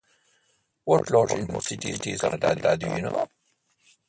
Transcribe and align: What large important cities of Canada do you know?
What 0.85 1.11
large 1.11 1.33
important 1.33 1.83
cities 1.83 2.23
of 2.23 2.39
Canada 2.41 2.75
do 2.75 2.87
you 2.87 3.01
know? 3.03 3.27